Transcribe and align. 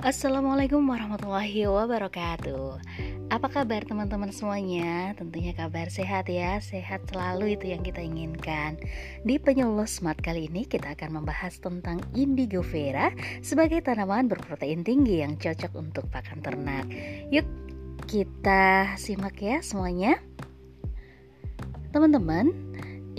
Assalamualaikum 0.00 0.80
warahmatullahi 0.88 1.68
wabarakatuh. 1.68 2.80
Apa 3.28 3.52
kabar 3.52 3.84
teman-teman 3.84 4.32
semuanya? 4.32 5.12
Tentunya 5.12 5.52
kabar 5.52 5.92
sehat 5.92 6.32
ya 6.32 6.56
Sehat 6.64 7.04
selalu 7.12 7.60
itu 7.60 7.68
yang 7.68 7.84
kita 7.84 8.00
inginkan. 8.00 8.80
Di 9.28 9.36
penyuluh 9.36 9.84
smart 9.84 10.16
kali 10.24 10.48
ini 10.48 10.64
kita 10.64 10.96
akan 10.96 11.20
membahas 11.20 11.60
tentang 11.60 12.00
indigo 12.16 12.64
vera 12.64 13.12
Sebagai 13.44 13.84
tanaman 13.84 14.24
berprotein 14.24 14.88
tinggi 14.88 15.20
yang 15.20 15.36
cocok 15.36 15.76
untuk 15.76 16.08
pakan 16.08 16.40
ternak. 16.40 16.88
Yuk 17.28 17.44
kita 18.08 18.96
simak 18.96 19.36
ya 19.36 19.60
semuanya. 19.60 20.16
Teman-teman, 21.92 22.69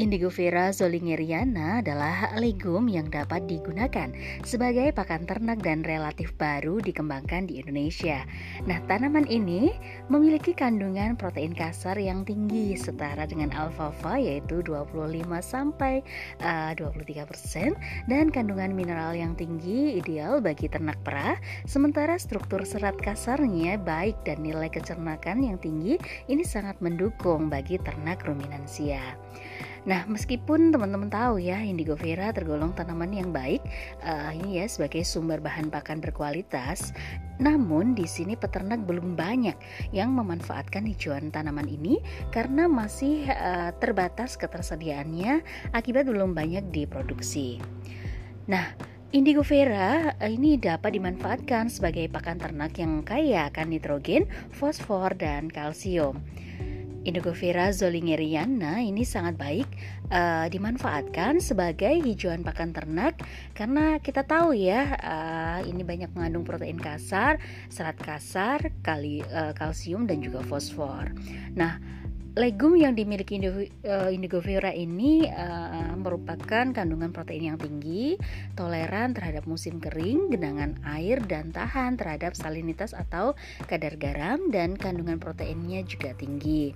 Indigo 0.02 0.33
Vera 0.33 0.73
zolingeriana 0.73 1.86
adalah 1.86 2.34
legum 2.41 2.89
yang 2.89 3.13
dapat 3.13 3.45
digunakan 3.45 4.09
sebagai 4.41 4.89
pakan 4.98 5.30
ternak 5.30 5.62
dan 5.62 5.85
relatif 5.85 6.34
baru 6.41 6.81
dikembangkan 6.81 7.45
di 7.45 7.62
Indonesia. 7.62 8.25
Nah, 8.66 8.81
tanaman 8.89 9.30
ini 9.30 9.70
memiliki 10.09 10.58
kandungan 10.58 11.13
protein 11.13 11.53
kasar 11.53 12.02
yang 12.02 12.25
tinggi 12.25 12.73
setara 12.73 13.30
dengan 13.30 13.53
alfalfa 13.53 14.17
yaitu 14.17 14.66
25 14.66 15.22
sampai 15.38 16.02
uh, 16.41 16.73
23% 16.73 17.77
dan 18.09 18.33
kandungan 18.33 18.73
mineral 18.73 19.13
yang 19.13 19.38
tinggi 19.38 20.02
ideal 20.02 20.41
bagi 20.41 20.66
ternak 20.66 20.97
perah, 21.05 21.38
sementara 21.70 22.17
struktur 22.17 22.66
serat 22.66 22.97
kasarnya 22.97 23.77
baik 23.77 24.17
dan 24.25 24.41
nilai 24.41 24.73
kecernakan 24.73 25.45
yang 25.45 25.61
tinggi 25.61 26.02
ini 26.25 26.41
sangat 26.41 26.81
mendukung 26.81 27.53
bagi 27.53 27.77
ternak 27.77 28.25
ruminansia. 28.25 29.13
Nah, 29.81 30.05
meskipun 30.05 30.70
teman-teman 30.70 31.09
tahu 31.09 31.41
ya 31.41 31.58
indigo 31.58 31.98
vera 31.98 32.30
tergolong 32.30 32.70
tanaman 32.77 33.09
yang 33.17 33.34
baik, 33.34 33.66
uh, 34.05 34.30
ini 34.30 34.61
ya 34.61 34.69
sebagai 34.69 35.02
sumber 35.02 35.42
bahan 35.42 35.73
pakan 35.73 35.97
berkualitas, 35.97 36.94
namun 37.42 37.97
di 37.97 38.05
sini 38.05 38.38
peternak 38.38 38.86
belum 38.86 39.17
banyak 39.17 39.58
yang 39.89 40.14
memanfaatkan 40.14 40.86
hijauan 40.86 41.33
tanaman 41.33 41.66
ini 41.66 41.97
karena 42.30 42.70
masih 42.70 43.25
uh, 43.33 43.73
terbatas 43.81 44.38
ketersediaannya 44.38 45.42
akibat 45.73 46.05
belum 46.05 46.38
banyak 46.38 46.70
diproduksi. 46.70 47.58
Nah, 48.45 48.77
Indigo 49.11 49.44
vera 49.44 50.16
eh, 50.23 50.31
ini 50.31 50.55
dapat 50.55 50.95
dimanfaatkan 50.95 51.67
sebagai 51.67 52.08
pakan 52.08 52.39
ternak 52.39 52.80
yang 52.80 53.03
kaya 53.03 53.52
akan 53.52 53.73
nitrogen, 53.75 54.23
fosfor, 54.55 55.11
dan 55.20 55.52
kalsium. 55.52 56.23
Indogovera 57.02 57.73
zolingeriana 57.73 58.77
ini 58.85 59.02
sangat 59.02 59.33
baik 59.33 59.66
uh, 60.13 60.45
dimanfaatkan 60.45 61.41
sebagai 61.41 61.97
hijauan 62.05 62.45
pakan 62.45 62.77
ternak 62.77 63.17
karena 63.58 63.97
kita 63.97 64.21
tahu 64.21 64.53
ya 64.53 64.97
uh, 65.02 65.59
ini 65.66 65.81
banyak 65.81 66.13
mengandung 66.13 66.45
protein 66.45 66.77
kasar, 66.77 67.41
serat 67.73 67.97
kasar, 67.97 68.69
kali 68.85 69.25
uh, 69.33 69.53
kalsium 69.58 70.05
dan 70.05 70.21
juga 70.21 70.45
fosfor. 70.45 71.09
Nah, 71.58 71.81
Legum 72.31 72.79
yang 72.79 72.95
dimiliki 72.95 73.35
indigo 73.35 74.39
vera 74.39 74.71
ini 74.71 75.27
uh, 75.27 75.91
merupakan 75.99 76.63
kandungan 76.71 77.11
protein 77.11 77.51
yang 77.51 77.59
tinggi, 77.59 78.15
toleran 78.55 79.11
terhadap 79.11 79.43
musim 79.43 79.83
kering, 79.83 80.31
genangan 80.31 80.79
air, 80.87 81.19
dan 81.27 81.52
tahan 81.52 81.99
terhadap 81.99 82.31
salinitas 82.31 82.95
atau 82.95 83.35
kadar 83.67 83.99
garam, 83.99 84.47
dan 84.47 84.79
kandungan 84.79 85.19
proteinnya 85.19 85.83
juga 85.83 86.15
tinggi. 86.15 86.71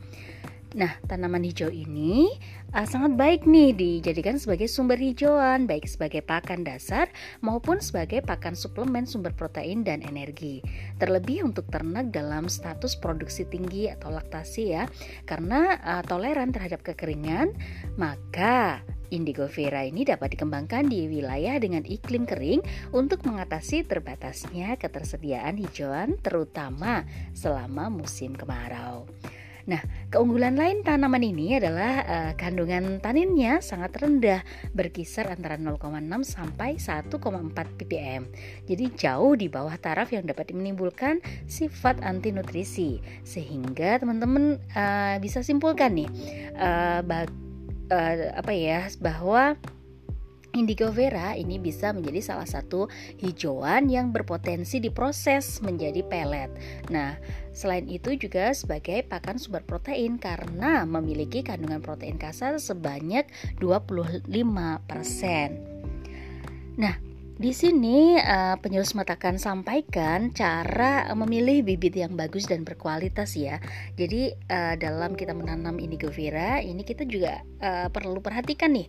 Nah, 0.74 0.98
tanaman 1.06 1.46
hijau 1.46 1.70
ini 1.70 2.28
uh, 2.74 2.84
sangat 2.84 3.14
baik 3.14 3.42
nih 3.46 3.72
dijadikan 3.72 4.42
sebagai 4.42 4.66
sumber 4.66 4.98
hijauan, 4.98 5.70
baik 5.70 5.86
sebagai 5.86 6.26
pakan 6.26 6.66
dasar 6.66 7.08
maupun 7.46 7.78
sebagai 7.78 8.26
pakan 8.26 8.58
suplemen 8.58 9.06
sumber 9.06 9.32
protein 9.32 9.86
dan 9.86 10.02
energi. 10.02 10.66
Terlebih 10.98 11.46
untuk 11.46 11.70
ternak 11.70 12.10
dalam 12.10 12.50
status 12.50 12.98
produksi 12.98 13.46
tinggi 13.46 13.88
atau 13.88 14.10
laktasi 14.12 14.64
ya, 14.74 14.90
karena 15.30 15.78
uh, 15.86 16.04
toleran 16.04 16.50
terhadap 16.50 16.82
kekeringan, 16.82 17.54
maka 17.96 18.82
Indigo 19.14 19.46
vera 19.46 19.86
ini 19.86 20.02
dapat 20.02 20.34
dikembangkan 20.34 20.90
di 20.90 21.06
wilayah 21.06 21.62
dengan 21.62 21.86
iklim 21.86 22.26
kering 22.26 22.66
untuk 22.92 23.22
mengatasi 23.24 23.86
terbatasnya 23.86 24.76
ketersediaan 24.82 25.62
hijauan 25.62 26.18
terutama 26.20 27.06
selama 27.38 27.88
musim 27.94 28.34
kemarau. 28.34 29.06
Nah, 29.66 29.82
keunggulan 30.14 30.54
lain 30.54 30.86
tanaman 30.86 31.26
ini 31.26 31.58
adalah 31.58 31.94
uh, 32.06 32.32
kandungan 32.38 33.02
taninnya 33.02 33.66
sangat 33.66 33.98
rendah, 33.98 34.46
berkisar 34.78 35.34
antara 35.34 35.58
0,6 35.58 35.82
sampai 36.22 36.78
1,4 36.78 37.80
ppm. 37.82 38.24
Jadi 38.70 38.86
jauh 38.94 39.34
di 39.34 39.50
bawah 39.50 39.74
taraf 39.82 40.14
yang 40.14 40.30
dapat 40.30 40.54
menimbulkan 40.54 41.18
sifat 41.50 42.06
anti 42.06 42.30
nutrisi. 42.30 43.02
Sehingga 43.26 43.98
teman-teman 43.98 44.62
uh, 44.78 45.18
bisa 45.18 45.42
simpulkan 45.42 45.98
nih 45.98 46.10
uh, 46.62 47.02
uh, 47.90 48.16
apa 48.38 48.54
ya 48.54 48.86
bahwa 49.02 49.58
Indigo 50.56 50.88
vera 50.90 51.36
ini 51.36 51.60
bisa 51.60 51.92
menjadi 51.92 52.24
salah 52.24 52.48
satu 52.48 52.88
hijauan 53.20 53.92
yang 53.92 54.16
berpotensi 54.16 54.80
diproses 54.80 55.60
menjadi 55.60 56.00
pelet. 56.08 56.48
Nah, 56.88 57.20
selain 57.52 57.84
itu 57.92 58.16
juga 58.16 58.56
sebagai 58.56 59.04
pakan 59.04 59.36
sumber 59.36 59.68
protein 59.68 60.16
karena 60.16 60.88
memiliki 60.88 61.44
kandungan 61.44 61.84
protein 61.84 62.16
kasar 62.16 62.56
sebanyak 62.56 63.28
25%. 63.60 64.32
Nah, 66.76 66.96
di 67.36 67.52
sini 67.52 68.16
uh, 68.16 68.56
penyulus 68.64 68.96
mata 68.96 69.20
akan 69.20 69.36
sampaikan 69.36 70.32
cara 70.32 71.12
memilih 71.20 71.68
bibit 71.68 72.00
yang 72.00 72.16
bagus 72.16 72.48
dan 72.48 72.64
berkualitas 72.64 73.36
ya. 73.36 73.60
Jadi 74.00 74.32
uh, 74.48 74.80
dalam 74.80 75.20
kita 75.20 75.36
menanam 75.36 75.76
indigo 75.76 76.08
vera 76.08 76.64
ini 76.64 76.88
kita 76.88 77.04
juga 77.04 77.44
perlu 77.66 78.22
perhatikan 78.22 78.78
nih 78.78 78.86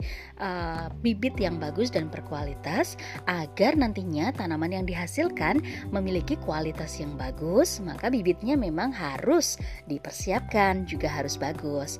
bibit 1.00 1.32
yang 1.40 1.56
bagus 1.56 1.88
dan 1.88 2.12
berkualitas 2.12 3.00
agar 3.24 3.72
nantinya 3.72 4.36
tanaman 4.36 4.68
yang 4.76 4.84
dihasilkan 4.84 5.64
memiliki 5.88 6.36
kualitas 6.44 7.00
yang 7.00 7.16
bagus, 7.16 7.80
maka 7.80 8.12
bibitnya 8.12 8.52
memang 8.52 8.92
harus 8.92 9.56
dipersiapkan 9.88 10.84
juga 10.84 11.08
harus 11.08 11.40
bagus. 11.40 11.96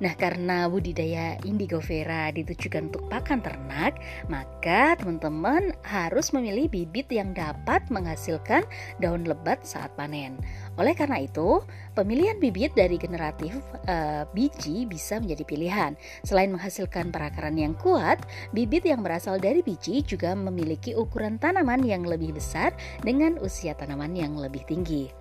Nah, 0.00 0.16
karena 0.16 0.64
budidaya 0.64 1.36
indigo 1.44 1.76
vera 1.76 2.32
ditujukan 2.32 2.88
untuk 2.88 3.04
pakan 3.12 3.44
ternak, 3.44 4.00
maka 4.32 4.96
teman-teman 4.96 5.76
harus 5.84 6.32
memilih 6.32 6.72
bibit 6.72 7.12
yang 7.12 7.36
dapat 7.36 7.84
menghasilkan 7.92 8.64
daun 8.96 9.28
lebat 9.28 9.60
saat 9.60 9.92
panen. 10.00 10.40
Oleh 10.80 10.96
karena 10.96 11.20
itu, 11.20 11.60
pemilihan 11.92 12.40
bibit 12.40 12.72
dari 12.72 12.96
generatif 12.96 13.60
uh, 13.92 14.24
biji 14.32 14.88
bisa 14.88 15.20
menjadi 15.20 15.44
pilihan. 15.44 15.92
Selain 16.24 16.48
menghasilkan 16.48 17.12
perakaran 17.12 17.60
yang 17.60 17.76
kuat, 17.76 18.24
bibit 18.56 18.88
yang 18.88 19.04
berasal 19.04 19.36
dari 19.36 19.60
biji 19.60 20.00
juga 20.00 20.32
memiliki 20.32 20.96
ukuran 20.96 21.36
tanaman 21.36 21.84
yang 21.84 22.08
lebih 22.08 22.32
besar 22.32 22.72
dengan 23.04 23.36
usia 23.44 23.76
tanaman 23.76 24.16
yang 24.16 24.32
lebih 24.40 24.64
tinggi. 24.64 25.12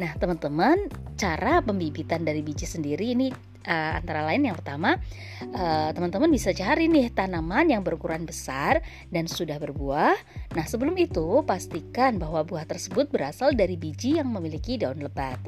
Nah, 0.00 0.16
teman-teman, 0.16 0.88
cara 1.20 1.60
pembibitan 1.60 2.24
dari 2.24 2.40
biji 2.40 2.64
sendiri 2.64 3.12
ini 3.12 3.51
uh, 3.66 3.98
antara 3.98 4.26
lain 4.26 4.46
yang 4.46 4.56
pertama 4.58 4.98
teman 5.42 5.58
eh, 5.58 5.90
teman-teman 5.94 6.30
bisa 6.30 6.50
cari 6.54 6.86
nih 6.86 7.10
tanaman 7.10 7.66
yang 7.66 7.82
berukuran 7.82 8.22
besar 8.22 8.78
dan 9.10 9.26
sudah 9.26 9.58
berbuah. 9.58 10.14
Nah 10.54 10.64
sebelum 10.66 10.94
itu 10.98 11.42
pastikan 11.42 12.16
bahwa 12.16 12.46
buah 12.46 12.62
tersebut 12.66 13.10
berasal 13.10 13.54
dari 13.54 13.74
biji 13.74 14.22
yang 14.22 14.30
memiliki 14.30 14.78
daun 14.78 15.02
lebat. 15.02 15.38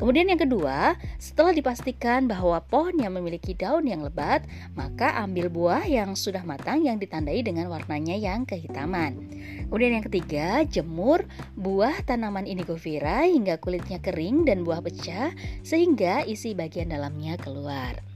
Kemudian 0.00 0.32
yang 0.32 0.40
kedua, 0.40 0.96
setelah 1.20 1.52
dipastikan 1.52 2.24
bahwa 2.24 2.56
pohon 2.64 2.96
yang 2.96 3.12
memiliki 3.12 3.52
daun 3.52 3.84
yang 3.84 4.00
lebat, 4.00 4.48
maka 4.72 5.12
ambil 5.20 5.52
buah 5.52 5.84
yang 5.84 6.16
sudah 6.16 6.40
matang 6.40 6.88
yang 6.88 6.96
ditandai 6.96 7.44
dengan 7.44 7.68
warnanya 7.68 8.16
yang 8.16 8.48
kehitaman. 8.48 9.28
Kemudian 9.68 10.00
yang 10.00 10.06
ketiga, 10.08 10.64
jemur 10.64 11.28
buah 11.52 12.00
tanaman 12.08 12.48
indigo 12.48 12.80
vera 12.80 13.28
hingga 13.28 13.60
kulitnya 13.60 14.00
kering 14.00 14.48
dan 14.48 14.64
buah 14.64 14.80
pecah 14.80 15.36
sehingga 15.60 16.24
isi 16.24 16.56
bagian 16.56 16.96
dalamnya 16.96 17.36
keluar. 17.36 18.09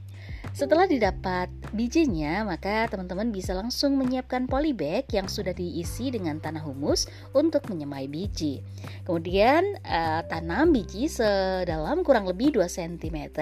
Setelah 0.55 0.87
didapat 0.87 1.51
bijinya, 1.75 2.47
maka 2.47 2.87
teman-teman 2.87 3.27
bisa 3.27 3.51
langsung 3.51 3.99
menyiapkan 3.99 4.47
polybag 4.47 5.03
yang 5.11 5.27
sudah 5.27 5.51
diisi 5.51 6.07
dengan 6.15 6.39
tanah 6.39 6.63
humus 6.63 7.11
untuk 7.35 7.67
menyemai 7.67 8.07
biji. 8.07 8.63
Kemudian 9.03 9.75
uh, 9.83 10.23
tanam 10.31 10.71
biji 10.71 11.11
sedalam 11.11 12.07
kurang 12.07 12.23
lebih 12.23 12.55
2 12.55 12.71
cm 12.71 13.35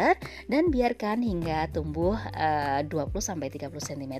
dan 0.49 0.73
biarkan 0.73 1.21
hingga 1.21 1.69
tumbuh 1.69 2.17
uh, 2.17 2.81
20 2.81 2.89
30 3.13 3.69
cm. 3.69 4.15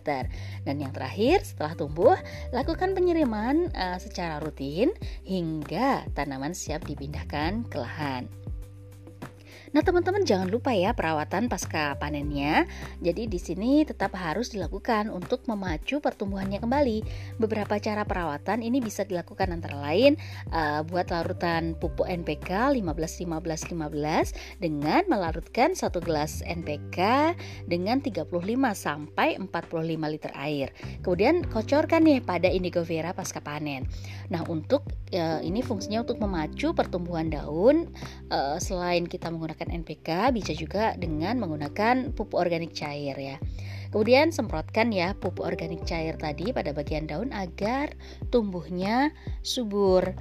Dan 0.62 0.75
yang 0.78 0.94
terakhir, 0.94 1.42
setelah 1.50 1.74
tumbuh, 1.74 2.13
lakukan 2.54 2.94
penyiraman 2.94 3.74
uh, 3.74 3.98
secara 3.98 4.38
rutin 4.38 4.94
hingga 5.25 6.06
tanaman 6.13 6.54
siap 6.54 6.86
dipindahkan 6.86 7.66
ke 7.74 7.78
lahan. 7.81 8.43
Nah, 9.74 9.81
teman-teman 9.81 10.22
jangan 10.22 10.54
lupa 10.54 10.70
ya 10.70 10.94
perawatan 10.94 11.50
pasca 11.50 11.98
panennya. 11.98 12.70
Jadi 13.02 13.25
di 13.25 13.42
sini 13.42 13.81
tetap 13.81 14.14
harus 14.14 14.54
dilakukan 14.54 15.10
untuk 15.10 15.50
memacu 15.50 15.98
pertumbuhannya 15.98 16.62
kembali. 16.62 17.02
Beberapa 17.42 17.81
cara 17.81 18.06
perawatan 18.06 18.62
ini 18.62 18.78
bisa 18.78 19.02
dilakukan 19.02 19.50
antara 19.50 19.81
lain 19.81 20.14
uh, 20.54 20.86
buat 20.86 21.10
larutan 21.10 21.74
pupuk 21.74 22.06
NPK 22.06 22.70
15 22.78 23.25
15 23.25 23.74
15 23.74 24.62
dengan 24.62 25.10
melarutkan 25.10 25.74
satu 25.74 25.98
gelas 25.98 26.46
NPK 26.46 27.34
dengan 27.66 27.98
35 27.98 28.30
sampai 28.78 29.42
45 29.42 30.14
liter 30.14 30.34
air. 30.38 30.70
Kemudian 31.02 31.50
kocorkan 31.50 32.06
nih 32.06 32.22
pada 32.22 32.46
indigo 32.46 32.86
vera 32.86 33.10
pasca 33.18 33.42
panen. 33.42 33.90
Nah, 34.30 34.46
untuk 34.46 34.86
uh, 35.18 35.42
ini 35.42 35.66
fungsinya 35.66 36.06
untuk 36.06 36.22
memacu 36.22 36.78
pertumbuhan 36.78 37.34
daun 37.34 37.90
uh, 38.30 38.62
selain 38.62 39.10
kita 39.10 39.34
menggunakan 39.34 39.62
menggunakan 39.63 39.71
NPK 39.71 40.36
bisa 40.36 40.51
juga 40.51 41.00
dengan 41.00 41.39
menggunakan 41.39 42.12
pupuk 42.12 42.36
organik 42.36 42.75
cair 42.75 43.15
ya. 43.15 43.39
Kemudian 43.95 44.36
semprotkan 44.36 44.92
ya 44.92 45.15
pupuk 45.15 45.45
organik 45.48 45.88
cair 45.88 46.19
tadi 46.19 46.51
pada 46.51 46.75
bagian 46.75 47.07
daun 47.07 47.31
agar 47.31 47.95
tumbuhnya 48.27 49.15
subur. 49.45 50.12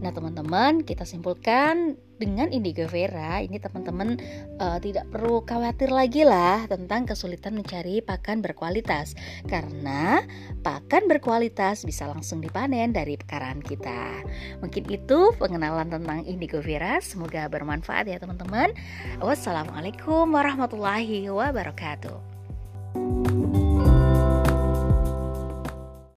Nah, 0.00 0.12
teman-teman, 0.12 0.84
kita 0.84 1.08
simpulkan 1.08 1.96
dengan 2.16 2.48
indigo 2.48 2.88
vera 2.88 3.44
ini 3.44 3.60
teman-teman 3.60 4.16
uh, 4.56 4.80
tidak 4.80 5.04
perlu 5.12 5.44
khawatir 5.44 5.92
lagi 5.92 6.24
lah 6.24 6.64
tentang 6.64 7.04
kesulitan 7.04 7.52
mencari 7.52 8.00
pakan 8.00 8.40
berkualitas 8.40 9.12
karena 9.44 10.24
pakan 10.64 11.12
berkualitas 11.12 11.84
bisa 11.84 12.08
langsung 12.08 12.40
dipanen 12.40 12.96
dari 12.96 13.20
pekaran 13.20 13.60
kita. 13.60 14.24
Mungkin 14.64 14.88
itu 14.88 15.36
pengenalan 15.36 15.92
tentang 15.92 16.24
indigo 16.24 16.64
vera. 16.64 17.04
Semoga 17.04 17.52
bermanfaat 17.52 18.08
ya 18.08 18.16
teman-teman. 18.16 18.72
Wassalamualaikum 19.20 20.32
warahmatullahi 20.32 21.28
wabarakatuh. 21.28 23.35